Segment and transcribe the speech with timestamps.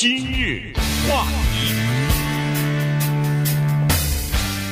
[0.00, 0.72] 今日
[1.06, 1.74] 话题，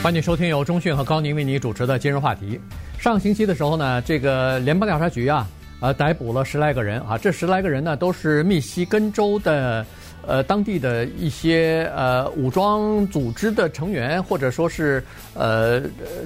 [0.02, 2.58] 欢迎收听由中讯和高宁为你主持的今日话题。
[2.98, 5.46] 上星期的时候呢，这个联邦调查局啊，
[5.80, 9.84] 呃，逮捕了十来个人啊，这十来个人呢，都是密西根州的。
[10.27, 15.05] 呃，当地的一些呃武装组织的成员，或者说是
[15.35, 15.83] 呃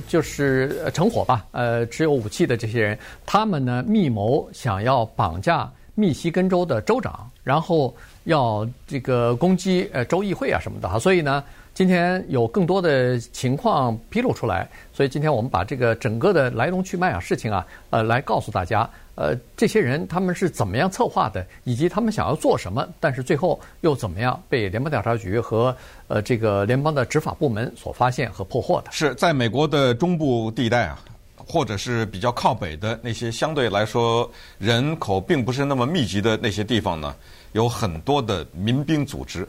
[0.06, 7.94] 就是成伙吧，呃持有武器的这些人，他们呢密谋想要绑架密西根州的州长，然后
[8.24, 11.42] 要这个攻击呃州议会啊什么的哈，所以呢。
[11.74, 25.74] 今天有更多的情况披露出来，所以今天我们把这个整个的来龙去脉啊事情啊，呃，来告诉大家，呃，这些人他们是怎么样策划的，以及他们想要做什么，但是最后又怎么样被联邦调查局和
[26.08, 28.92] 呃这个联邦的执法部门所发现和破获的。
[28.92, 31.02] 是在美国的中部地带啊，
[31.36, 37.16] 或者是比较靠北的那些相对来说人口并不是那么密集的那些地方呢，
[37.52, 39.46] 有很多的民兵组织。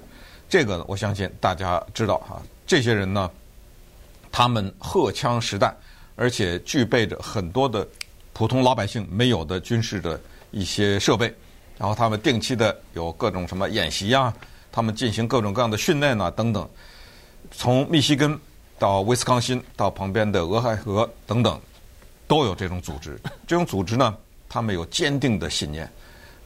[0.47, 3.29] 这个，我相信大家知道哈，这些人呢，
[4.31, 5.75] 他们荷枪实弹，
[6.15, 7.87] 而且具备着很多的
[8.33, 10.19] 普通老百姓没有的军事的
[10.51, 11.33] 一些设备，
[11.77, 14.31] 然后他们定期的有各种什么演习啊，
[14.71, 16.69] 他们进行各种各样的训练啊等等。
[17.51, 18.39] 从密西根
[18.77, 21.59] 到威斯康辛到旁边的俄亥俄等等，
[22.27, 23.19] 都有这种组织。
[23.47, 24.15] 这种组织呢，
[24.47, 25.91] 他们有坚定的信念，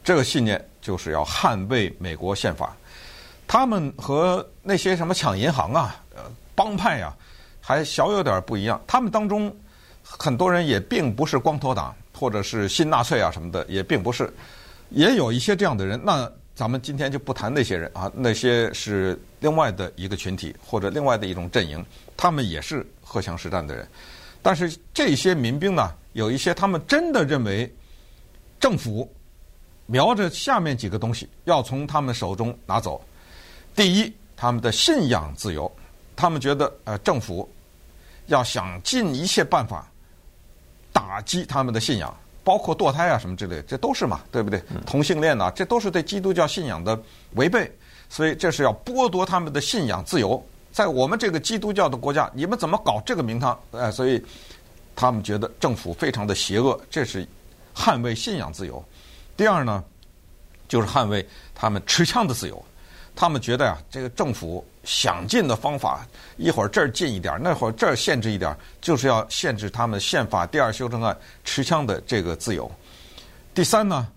[0.07, 2.73] 这个信念就是要捍卫美国宪法。
[3.45, 6.21] 他们和那些什么抢银行啊、呃
[6.55, 7.11] 帮派呀、啊，
[7.59, 8.81] 还小有点不一样。
[8.87, 9.53] 他们当中
[10.01, 14.33] 很多人也并不是光头党，或者是新纳粹啊什么的，也并不是，
[14.91, 15.99] 也有一些这样的人。
[16.01, 21.85] 那咱们今天就不谈那些人啊，那些是另外的一个群体或者另外的一种阵营，
[22.15, 23.85] 他们也是荷枪实弹的人。
[24.41, 27.69] 但是这些民兵呢，有一些他们真的认为
[28.57, 29.13] 政府
[29.87, 33.01] 瞄着下面几个东西要从他们手中拿走。
[33.75, 35.71] 第一，他们的信仰自由，
[36.15, 37.49] 他们觉得呃政府
[38.27, 39.89] 要想尽一切办法
[40.91, 44.61] 打击他们的信仰，包括堕胎啊什么之类，这都是嘛，对不对？
[44.85, 46.99] 同性恋呐，这都是对基督教信仰的
[47.35, 47.71] 违背，
[48.09, 50.43] 所以这是要剥夺他们的信仰自由。
[50.71, 53.57] 在我们这个基督教的国家，你们怎么搞这个名堂？
[53.71, 54.23] 哎，所以
[54.95, 57.27] 他们觉得政府非常的邪恶，这是
[57.75, 58.83] 捍卫信仰自由。
[59.37, 59.83] 第二呢，
[60.67, 61.25] 就是捍卫
[61.55, 62.61] 他们持枪的自由。
[63.15, 66.05] 他们觉得呀、啊，这个政府想尽的方法，
[66.37, 72.71] 一会儿这儿禁一点，那会儿这儿限制一点，就是要限制他们宪法第二修正案持枪的这个自由。
[73.55, 74.07] 第三呢，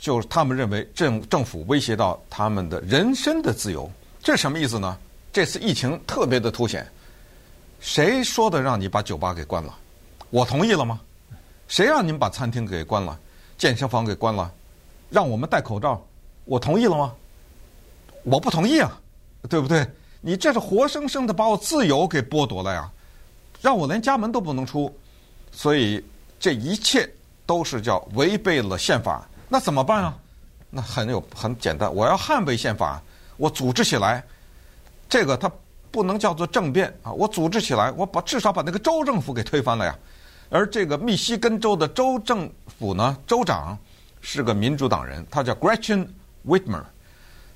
[0.00, 3.90] 就是他们认为政政府威胁到他们的人身的自由，
[4.22, 4.96] 这什么意思呢？
[5.32, 6.86] 这次疫情特别的凸显，
[7.80, 9.74] 谁说的让你把酒吧给关了？
[10.30, 11.00] 我同意了吗？
[11.66, 13.18] 谁让你们把餐厅给关了，
[13.58, 14.52] 健身房给关了，
[15.10, 16.04] 让我们戴口罩？
[16.44, 17.12] 我同意了吗？
[18.22, 19.00] 我不同意啊，
[19.48, 19.86] 对不对？
[20.20, 22.90] 你这是活生生的把我自由给剥夺了呀，
[23.60, 24.92] 让我连家门都不能出，
[25.52, 26.04] 所以
[26.40, 27.08] 这一切
[27.44, 29.24] 都是叫违背了宪法。
[29.48, 30.18] 那怎么办啊？
[30.70, 33.00] 那很有很简单，我要捍卫宪法，
[33.36, 34.24] 我组织起来，
[35.08, 35.50] 这个它
[35.92, 39.96] 不能叫做政变啊，我组织起来，我把至少把那个州政府给推翻了呀。
[40.50, 43.78] 而这个密西根州的州政府呢，州长
[44.28, 46.04] 是个民主党人，他叫 Gretchen
[46.44, 46.82] Whitmer。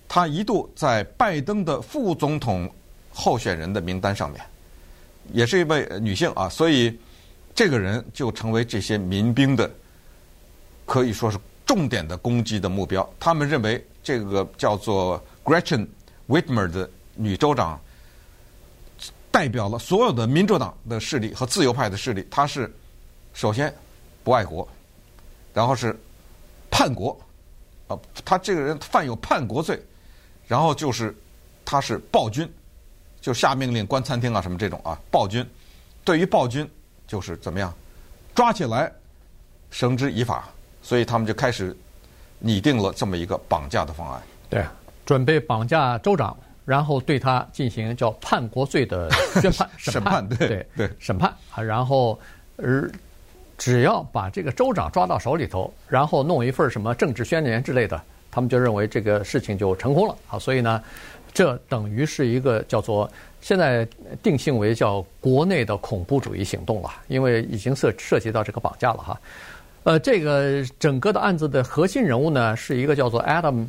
[0.06, 2.72] 他一度在拜登的副总统
[3.12, 4.40] 候选人的名单上面，
[5.32, 6.96] 也是一位女性啊，所以
[7.56, 9.68] 这个人就成为这些民兵的
[10.86, 11.36] 可以说是
[11.66, 13.08] 重点的攻击的目标。
[13.18, 15.88] 他们认为这个叫做 Gretchen
[16.28, 17.80] Whitmer 的女州长
[19.32, 22.24] 代表了所有的民主党的势力和自由派的势力。
[22.30, 22.72] 她是
[23.34, 23.74] 首先
[24.22, 24.68] 不爱国，
[25.52, 25.98] 然后是
[26.70, 27.18] 叛国
[27.88, 29.80] 啊，他这个人犯有叛国罪。
[30.46, 31.16] 然后就是，
[31.64, 32.52] 他是暴君，
[33.20, 35.48] 就下命令关餐厅啊什么这种啊暴君。
[36.04, 36.68] 对于暴君，
[37.06, 37.72] 就是怎么样，
[38.34, 38.90] 抓起来，
[39.70, 40.48] 绳之以法。
[40.82, 41.76] 所以他们就开始
[42.40, 44.20] 拟定了这么一个绑架的方案。
[44.48, 44.64] 对，
[45.06, 49.08] 准备绑架州长，然后对他进行叫叛国罪的
[49.40, 50.02] 宣判审判。
[50.02, 52.18] 审判对对，对审判啊，然后
[52.56, 52.90] 而
[53.60, 58.00] 只要把这个州长抓到手里头，然后弄一份什么政治宣言之类的。
[58.30, 60.82] 他们就认为这个事情就成功了啊，所以呢，
[61.34, 63.10] 这等于是一个叫做
[63.42, 63.86] 现在
[64.22, 69.20] 定性为叫国内的恐怖主义行动了，因为已经涉涉及到这个绑架了哈。
[69.82, 73.66] 呃，这个整个的案子的核心人物呢，是一个叫做 Adam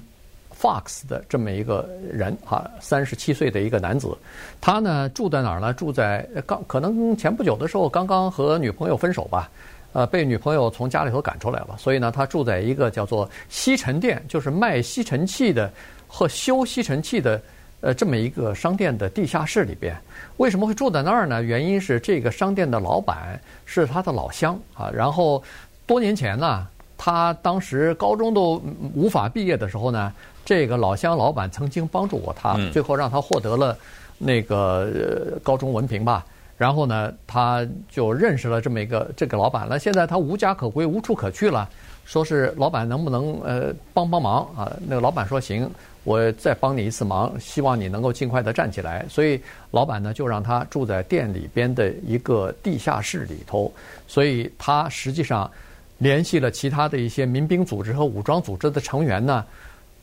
[0.58, 4.18] Fox 的这么一个人哈，三十七岁的一个男子，
[4.62, 5.74] 他呢住在哪儿呢？
[5.74, 9.50] 住在刚可能前不久的时候刚刚和女朋友分手吧。
[9.94, 15.72] 呃，被女朋友从家里头赶出来了，所以呢，他住在一个叫做吸尘店，就是卖吸尘器的
[16.08, 17.42] 和修吸尘器的
[17.82, 19.94] 呃这么一个商店的地下室里边。
[20.38, 21.44] 为什么会住在那儿呢？
[21.44, 24.90] 原因是这个商店的老板是他的老乡啊。
[24.94, 25.44] 然后
[25.86, 26.66] 多年前呢，
[26.98, 28.64] 他当时高中都
[28.96, 30.14] 无法毕业的时候呢，
[30.46, 33.78] 这个老乡老板曾经帮助过他，最后让他获得了
[34.18, 36.26] 那个高中文凭吧。
[36.62, 39.80] 然后呢，他就认识了这么一个这个老板了。
[39.80, 41.68] 现在他无家可归，无处可去了。
[42.06, 44.72] 说是老板能不能呃帮帮忙啊？
[44.88, 45.68] 那个老板说行，
[46.04, 49.04] 我再帮你一次忙，希望你能够尽快的站起来。
[49.10, 49.42] 所以
[49.72, 53.74] 老板呢就让他住在店里边的一个地下室里头。
[54.08, 55.50] 所以他实际上
[55.98, 59.44] 联系了其他的一些民兵组织和武装组织的成员呢，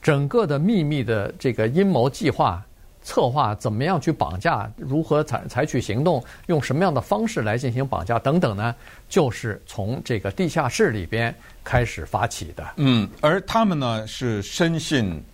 [0.02, 2.60] 整个的秘密的这个阴谋计划。
[3.08, 8.74] 策划怎么样去绑架，如何采采取行动，用什么样的方式来进行绑架等等呢？
[9.08, 11.34] 就是从这个地下室里边
[11.64, 12.62] 开始发起的。
[12.76, 15.24] 嗯，而他们呢是深信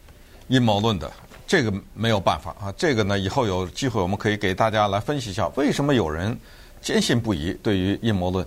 [0.47, 1.11] 阴谋论的，
[1.49, 2.73] 这个没有办法啊。
[2.77, 6.39] 这个呢，以后有机会我们可以给大家来分析一下，为什么有人
[6.81, 8.47] 坚信不疑对于阴谋论，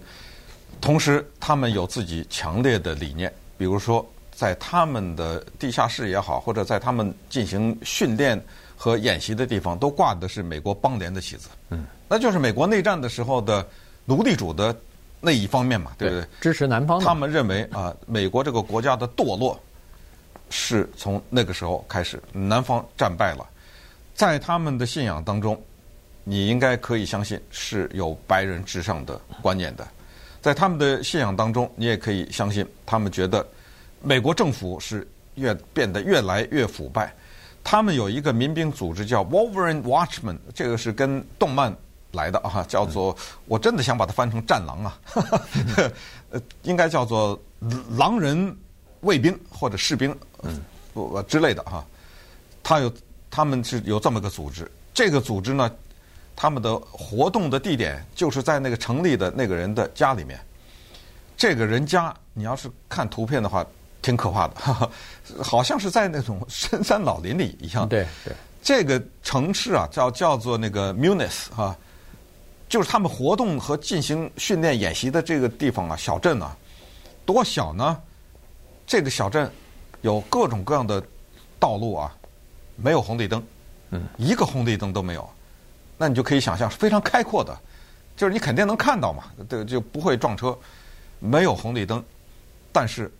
[0.79, 8.41] 同时他们有自己强烈的理念，比如说在他们的地下室也好，或者在他们进行训练。
[8.77, 13.67] 和演习的地方都挂的是美国邦联的旗子，嗯，那就是美国内战的时候的
[14.05, 14.73] 奴隶主的
[15.19, 16.27] 那一方面嘛，对不对？
[16.39, 16.99] 支持南方。
[16.99, 19.59] 他们认为啊，美国这个国家的堕落
[20.51, 23.43] 是从那个时候开始，南方战败了。
[24.13, 25.59] 在他们的信仰当中，
[26.23, 29.87] 你应该可以相信是有白人至上的观念的。
[30.39, 33.45] 在他们的信仰当中，你也可以相信，他们觉得
[34.03, 37.11] 美国政府是越变得越来越腐败。
[37.69, 41.75] 他们有一个民兵组织叫 Wolverine Watchmen，这个是跟动漫
[42.13, 43.13] 来的啊，叫做
[43.45, 44.97] 我真的想把它翻成战狼啊，
[46.31, 47.37] 呃， 应该叫做
[47.97, 48.55] 狼人
[49.01, 50.61] 卫兵或者士兵，嗯，
[50.93, 51.83] 不之类的哈。
[52.63, 52.89] 他有
[53.29, 55.69] 他们是有这么个组织，这个组织呢，
[56.37, 60.39] 他们的活动的地点就是在那个成立的那个人的家里面。
[61.35, 63.67] 这个人家，你要是看图片的话。
[64.07, 64.89] 挺可怕的，哈哈，
[65.43, 67.85] 好像是在那种 深山老林里一样。
[67.89, 68.33] 对对，
[68.63, 71.75] 这个城市啊，叫叫做那个 Munis 哈，
[72.69, 76.55] 就是他们活动和进行训练演习的这个地方啊，小镇啊，
[77.25, 78.01] 多小呢？
[78.85, 79.51] 这个小镇
[79.99, 81.03] 有各种各样的
[81.59, 82.15] 道路啊，
[82.77, 83.43] 没有红绿灯，
[83.89, 85.29] 嗯，一个红绿灯都没有。
[85.97, 87.53] 那你就可以想象是非常开阔的，
[88.15, 90.57] 就是你肯定能看到嘛，对，就不会撞车。
[91.19, 92.01] 没有红绿灯，
[92.71, 93.11] 但是。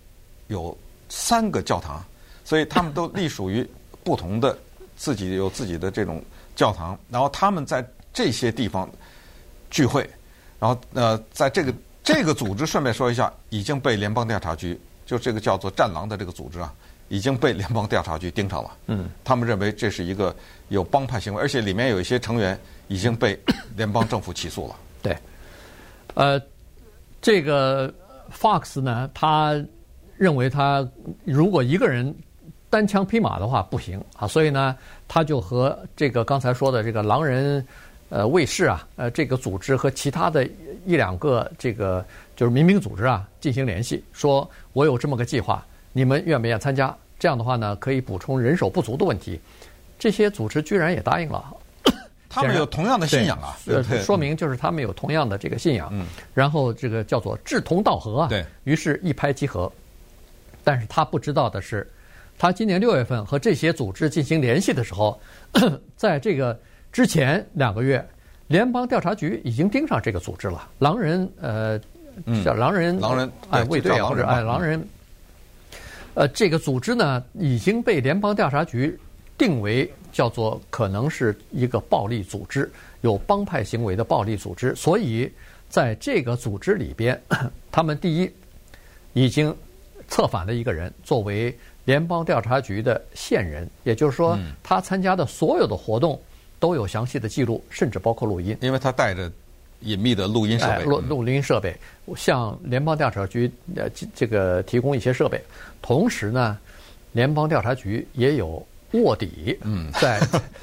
[0.47, 0.77] 有
[1.09, 2.03] 三个教堂，
[2.43, 3.67] 所以他们都隶属于
[4.03, 4.57] 不同的
[4.95, 6.23] 自己有自己的这种
[6.55, 8.89] 教堂，然后他们在这些地方
[9.69, 10.09] 聚会，
[10.59, 11.73] 然后呃，在这个
[12.03, 16.73] 这个组织顺便说一下，已经被联邦调查局就这个叫做“战狼”的这个组织啊，
[17.09, 18.71] 已经被联邦调查局盯上了。
[18.87, 20.35] 嗯，他们认为这是一个
[20.69, 23.39] 有帮派行为，而且里面有一些成员已经被
[23.75, 24.75] 联邦政府起诉了。
[25.01, 25.17] 对，
[26.15, 26.41] 呃，
[27.21, 27.93] 这个
[28.31, 29.61] Fox 呢，他。
[30.17, 30.87] 认为他
[31.23, 32.13] 如果一个人
[32.69, 34.75] 单枪匹马的话不行啊，所以呢，
[35.07, 37.65] 他就和这个刚才说的这个狼人
[38.09, 40.47] 呃卫士啊，呃这个组织和其他的
[40.85, 42.05] 一两个这个
[42.35, 46.95] 就是民兵组织啊进行联系，说我有这么个计划，你们愿不愿意参加？
[47.19, 49.39] 这样的话呢，可以补充人手不足的问题。
[49.97, 51.43] 这些组织居然也答应了。
[52.29, 55.89] 他们有同样的信仰啊，对，说明就是他们有同样的这个信仰。
[55.91, 59.71] 嗯，然后这个叫做志同道合啊，对，于是一拍即合。
[60.67, 61.89] 但是他不知道的是，
[62.37, 65.17] 他今年六月份和这些组织进行联系的时候，
[65.95, 66.59] 在这个
[66.91, 68.05] 之前两个月，
[68.47, 70.67] 联邦调查局已经盯上这个组织了。
[70.79, 71.79] 狼人，呃，
[72.43, 74.85] 叫狼人，狼人哎卫队或者哎狼人，
[76.15, 78.99] 呃，这个组织呢已经被联邦调查局
[79.37, 82.69] 定为叫做可能是一个暴力组织，
[82.99, 84.75] 有帮派行为的暴力组织。
[84.75, 85.31] 所以
[85.69, 87.17] 在这个组织里边，
[87.71, 88.29] 他们第一
[89.13, 89.55] 已经。
[90.07, 96.19] 策反的一个人作为联邦调查局的线人，也就是说，他参加的所有的活动
[96.59, 98.57] 都有详细的记录，甚至包括录音。
[98.61, 99.31] 因为他带着
[99.81, 101.75] 隐秘的录音设备，录录音设备
[102.15, 105.41] 向联邦调查局呃这个提供一些设备。
[105.81, 106.57] 同时呢，
[107.11, 110.19] 联邦调查局也有卧底，嗯，在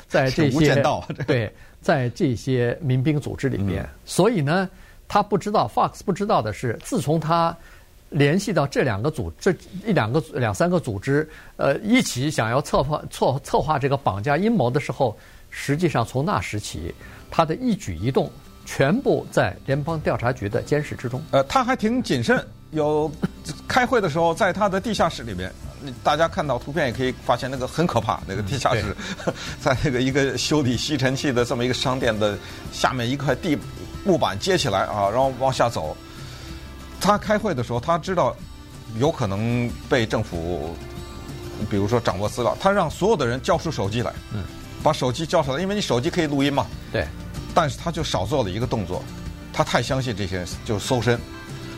[0.06, 0.82] 在这些
[1.26, 3.88] 对，在这些民兵组织里面。
[4.04, 4.68] 所以呢，
[5.08, 7.56] 他不知道，Fox 不知道的是，自从他。
[8.14, 9.52] 联系到这两个组，这
[9.84, 15.16] 一两个两三个组织，呃，一起想要策划策策划这个绑架阴谋的时候，
[15.50, 16.94] 实际上从那时起，
[17.28, 18.30] 他的一举一动
[18.64, 21.20] 全部在联邦调查局的监视之中。
[21.32, 22.40] 呃，他还挺谨慎，
[22.70, 23.10] 有
[23.66, 25.52] 开会的时候在他的地下室里面，
[26.04, 28.96] 大家看到图片也可以发现，那个很可怕，那个地下室，
[29.60, 32.38] 在那个一个修理吸尘器的这么一个商店的
[32.70, 33.58] 下面一块地
[34.04, 35.96] 木板接起来啊，然后往下走。
[37.00, 38.34] 他开会的时候，他知道
[38.98, 40.74] 有可能被政府，
[41.70, 44.42] 比如说掌握资料，他让所有的人交出手机来，嗯，
[44.82, 46.66] 把手机交出来，因为你手机可以录音嘛。
[46.92, 47.06] 对。
[47.54, 49.04] 但是他就少做了一个动作，
[49.52, 51.16] 他太相信这些人，就搜身。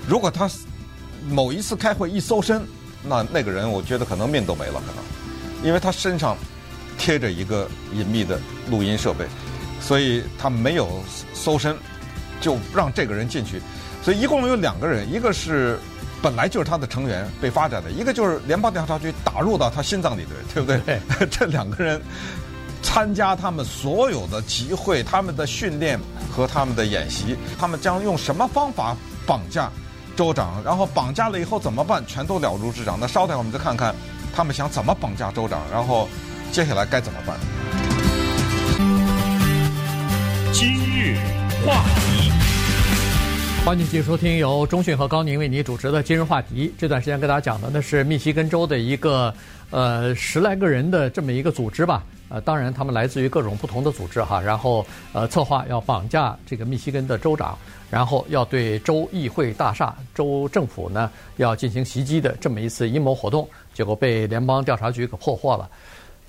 [0.09, 0.49] 如果他
[1.29, 2.67] 某一次开会一搜身，
[3.03, 5.05] 那那个人我觉得可能命都没了，可能，
[5.63, 6.35] 因为他身上
[6.97, 9.27] 贴着一个隐秘的录音设备，
[9.81, 10.89] 所以他没有
[11.35, 11.77] 搜身，
[12.41, 13.61] 就让这个人进去。
[14.03, 15.79] 所以一共有两个人，一个是
[16.23, 21.01] 本来就是他的成员被发展的，一个就是联邦调查局打入到他心脏里的人， 对不对？
[21.19, 22.01] 对 这两个人
[22.83, 25.99] 参加他们所有的集会、他们的训练
[26.31, 29.71] 和他们的演习，他们将用什么方法绑架
[30.15, 30.63] 州长？
[30.65, 32.05] 然后绑架了以后怎么办？
[32.07, 32.97] 全都了如指掌。
[33.01, 33.95] 那稍待我们再看看
[34.33, 36.09] 他们想怎么绑架州长，然后
[36.53, 37.37] 接下来该怎么办？
[40.53, 41.19] 今日
[41.65, 42.31] 话题。
[43.65, 46.73] 欢迎继续收听由中讯和高宁为你主持的今日话题。
[46.79, 49.35] 这段时间跟大家讲的呢是密西根州的一个
[49.71, 52.05] 呃十来个人的这么一个组织吧。
[52.29, 54.41] 呃，当然他们来自于各种不同的组织哈。
[54.41, 57.59] 然后呃策划要绑架这个密西根的州长，
[57.91, 65.69] 然后要对州议会大厦、州政府呢要进行袭击的这么一次阴谋活动，结果被联邦调查局给破获了。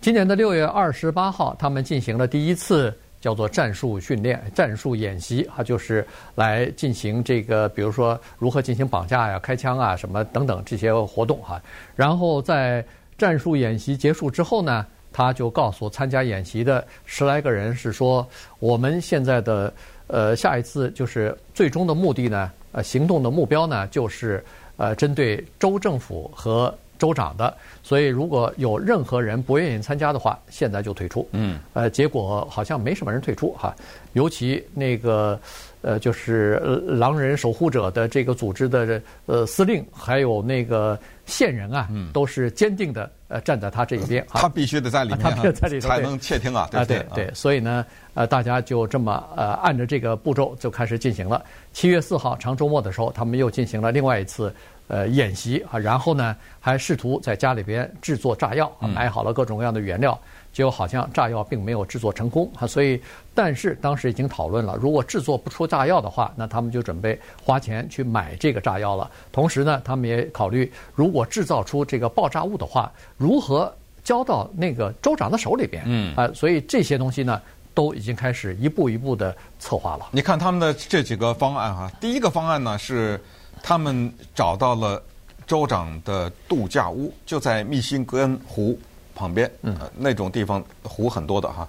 [0.01, 2.95] 今年的六月二十八号，他们进行了第一次。
[3.19, 6.05] 叫做战术训练、战术演习，哈，就是
[6.35, 11.61] 来进行这个，比如说如何进行绑架呀、开枪啊、什么等等这些活动，哈。
[11.95, 12.83] 然后在
[13.17, 18.27] 战术演习结束之后呢，他就告诉参加演习的十来个人是说，
[18.59, 19.73] 我们现在的
[20.07, 24.43] 呃下一次就是最终的目的呢，呃行动的目标呢，就是
[24.77, 26.73] 呃针对州政府和。
[26.97, 31.27] 州长的，所以如果有任何人不愿意参加的话，现在就退出。
[31.31, 33.75] 嗯，呃，结果好像没什么人退出哈，
[34.13, 35.39] 尤其那个
[35.81, 44.25] 呃，就是狼人守护者的这个组织的呃司令，还有那个线人啊，嗯，都是坚定的呃站在他这一边。
[44.29, 47.85] 他必须得在里面， 他必须在里头才能窃听啊，对对对，所以呢，
[48.15, 51.43] 呃，大家就这么呃按着这个步骤就开始进行了。
[51.73, 54.53] 七月四号长周末的时候，他们又进行了另外一次。
[54.87, 60.17] 呃，演习啊，然后呢，还试图在家里边制作炸药啊，买好了各种各样的原料，
[60.53, 62.65] 结果好像炸药并没有制作成功啊。
[62.65, 62.97] 所以，
[63.35, 69.11] 但是当时已经讨论了，如果制作不出炸药的话，那他们就准备花钱去买这个炸药了。
[69.29, 73.69] 同时呢，他们也考虑，如果制造出这个爆炸物的话，如何
[74.05, 75.83] 交到那个州长的手里边？
[75.85, 77.41] 嗯啊，所以这些东西呢，
[77.73, 80.07] 都已经开始一步一步的策划了。
[80.11, 83.19] 你看他们的这几个方案哈，第一个方案呢是。
[83.67, 85.03] 他们找到了
[85.45, 88.79] 州长的度假屋，就在密西根湖
[89.13, 91.67] 旁边，嗯，那种地方湖很多的哈。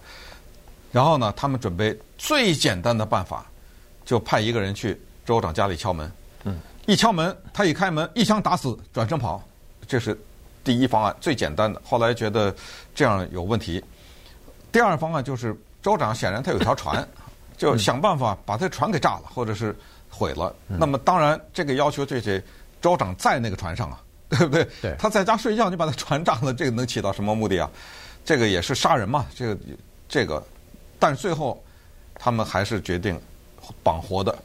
[0.93, 3.45] 然后呢，他们准备最简单的办法，
[4.05, 6.13] 就派一个人去州长家里敲门，
[6.45, 9.43] 嗯，一敲门，他一开门，一枪打死，转身跑，
[9.89, 10.17] 这是
[10.63, 11.83] 第一方案，最简单的。
[11.85, 12.55] 后来觉得
[12.95, 13.83] 这样有问题。
[14.71, 15.53] 第二方案就是
[15.83, 17.05] 州长显然他有条船，
[17.59, 19.77] 就想办法把他船给炸了，或者是。
[20.09, 22.43] 毁了，那么当然这个要求这些
[22.81, 24.67] 州长在那个船上啊，对不对？
[24.83, 24.95] 对。
[24.99, 27.71] 他在家睡觉，你把他船炸了，这个能起到什么目的啊？
[28.25, 29.59] 这个也是杀人嘛，这个
[30.09, 30.43] 这个，
[30.99, 31.63] 但最后
[32.15, 33.19] 他们还是决定
[33.83, 34.37] 绑活的，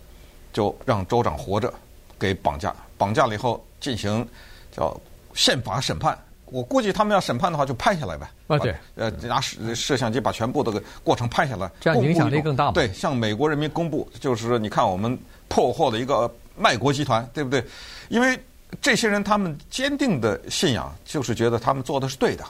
[0.51, 1.73] 就让州长活着
[2.17, 4.27] 给绑架，绑架了以后进行
[4.71, 4.95] 叫
[5.33, 6.17] 宪法审判。
[6.45, 8.29] 我估计他们要审判的话，就拍下来呗。
[8.47, 12.71] 啊，对，呃，拿摄摄像机把全部的过程拍下来，这样影响力更大嘛。
[12.71, 15.17] 对，向美国人民公布，就是说，你看我们。
[15.49, 17.63] 破获了一个卖国集团，对不对？
[18.09, 18.39] 因为
[18.81, 22.43] 这些人他们坚定的信仰就是觉得他们做的是对的，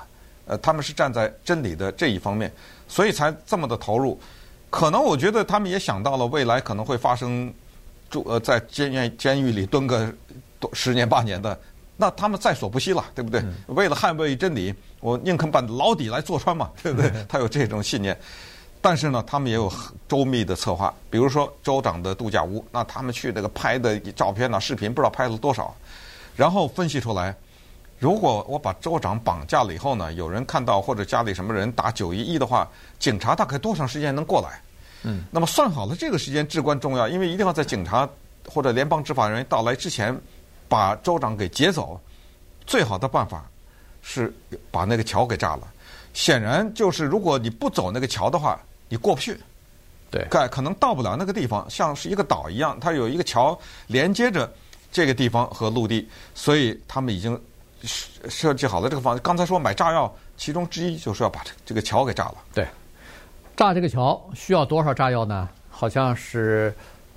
[0.46, 2.50] 呃，他们是站在真理的这一方面，
[2.88, 4.18] 所以才这么的投入。
[4.70, 7.54] 可能我觉得他们也想到了未来可能会发生
[8.10, 10.10] 住呃在监狱监狱里蹲个
[10.72, 11.60] 十年八年的，
[11.96, 13.40] 那他们在所不惜了，对不对？
[13.42, 17.12] 嗯、为了捍卫真理，我宁肯把牢底来坐穿嘛， 对不对？
[17.30, 18.18] 他有这种信念。
[18.82, 19.72] 但是呢，他们也有
[20.10, 25.74] 周密的策划，比如说州长的度假屋，那他们去那个拍的照片呐、视频，不知道拍了多少，
[26.36, 27.34] 然后分析出来，
[27.98, 32.68] 如果我把州长绑架了以后呢，有人看到或者家里什么人打九一一的话，
[33.00, 34.62] 警察大概多长时间能过来？
[35.04, 38.10] 嗯，那么算好了这个时间至关重要，因为一定要在警察
[38.50, 40.14] 或者联邦执法人员到来之前
[40.68, 42.00] 把州长给劫走。
[42.66, 43.46] 最好的办法
[44.02, 44.34] 是
[44.72, 45.68] 把那个桥给炸了。
[46.14, 48.60] 显然就是如果你不走那个桥的话。
[48.90, 49.36] 你过不去，
[50.12, 54.54] 对，可可能到不了那个地方，像是一个岛一样，它有一个桥连接着
[54.92, 57.42] 这个地方和陆地，所以他们已经
[58.30, 59.22] 设计好了这个方案。
[59.24, 62.36] 刚才说买炸药，其中之一就是要把这这个桥给炸了。
[62.54, 62.68] 对，
[63.56, 65.50] 炸这个桥需要多少炸药呢？
[65.72, 66.72] 好像是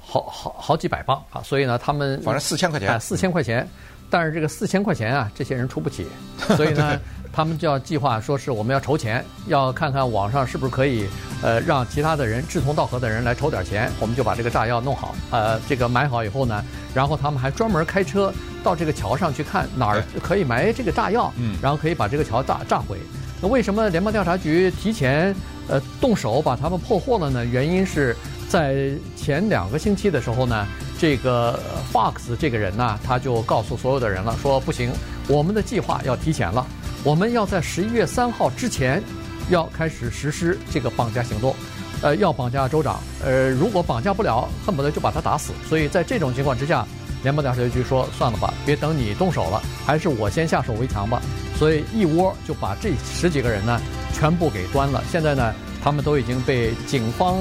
[0.07, 1.43] 好好好几百磅啊！
[1.43, 3.69] 所以呢，他们反正四千块钱，四千块钱。
[4.09, 6.07] 但是这个四千块钱啊，这些人出不起，
[6.57, 6.97] 所以呢，
[7.33, 11.09] 他们就要计划说是我们要筹钱，要看看网上是不是可以，
[11.43, 18.33] 呃，让其他的人志同道合的人来筹点钱，我们就把这个炸药弄好，呃，这个买好以后呢，然后他们还专门开车
[18.63, 22.97] 到这个桥上去看哪儿可以埋这个炸药，嗯，然后可以把这个桥炸炸毁。
[23.43, 25.35] 那为什么联邦调查局提前
[25.67, 27.45] 呃动手把他们破获了呢？
[27.45, 28.17] 原因是
[28.49, 30.67] 在前两个星期的时候呢。
[30.99, 31.61] 这个
[31.93, 34.91] Fox 这个人呢，他就告诉所有的人了，说不行，
[35.29, 36.67] 我们的计划要提前了，
[37.05, 39.03] 我们要在十一月三号之前
[39.51, 41.55] 要开始实施这个绑架行动，
[42.01, 45.53] 呃，要绑架州长，呃，如果绑架不了，恨不得就把他打死。
[45.69, 46.87] 所以在这种情况之下，
[47.23, 51.21] 联邦调查局说算了吧，别等你动手了，还是我先下手为强吧。
[51.59, 53.79] 所以一窝就把这十几个人呢
[54.15, 55.05] 全部给端了。
[55.13, 55.53] 现在呢，
[55.85, 57.37] 他们都已经被警方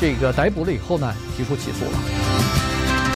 [0.00, 2.75] 这个逮捕了以后呢，提出起诉了。